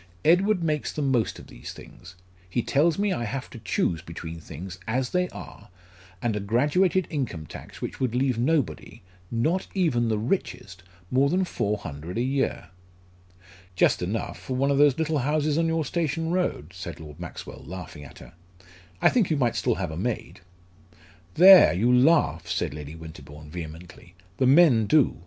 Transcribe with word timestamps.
Edward 0.25 0.63
makes 0.63 0.91
the 0.91 1.03
most 1.03 1.37
of 1.37 1.45
these 1.45 1.73
things. 1.73 2.15
He 2.49 2.63
tells 2.63 2.97
me 2.97 3.13
I 3.13 3.25
have 3.25 3.51
to 3.51 3.59
choose 3.59 4.01
between 4.01 4.39
things 4.39 4.79
as 4.87 5.11
they 5.11 5.29
are, 5.29 5.69
and 6.23 6.35
a 6.35 6.39
graduated 6.39 7.05
income 7.11 7.45
tax 7.45 7.83
which 7.83 7.99
would 7.99 8.15
leave 8.15 8.39
nobody 8.39 9.03
not 9.29 9.67
even 9.75 10.09
the 10.09 10.17
richest 10.17 10.81
more 11.11 11.29
than 11.29 11.45
four 11.45 11.77
hundred 11.77 12.17
a 12.17 12.23
year." 12.23 12.69
"Just 13.75 14.01
enough, 14.01 14.39
for 14.39 14.55
one 14.55 14.71
of 14.71 14.79
those 14.79 14.97
little 14.97 15.19
houses 15.19 15.55
on 15.55 15.67
your 15.67 15.85
station 15.85 16.31
road," 16.31 16.71
said 16.73 16.99
Lord 16.99 17.19
Maxwell, 17.19 17.61
laughing 17.63 18.03
at 18.03 18.17
her. 18.17 18.33
"I 19.03 19.09
think 19.09 19.29
you 19.29 19.37
might 19.37 19.55
still 19.55 19.75
have 19.75 19.91
a 19.91 19.97
maid." 19.97 20.39
"There, 21.35 21.73
you 21.73 21.93
laugh," 21.93 22.47
said 22.47 22.73
Lady 22.73 22.95
Winterbourne, 22.95 23.51
vehemently: 23.51 24.15
"the 24.37 24.47
men 24.47 24.87
do. 24.87 25.19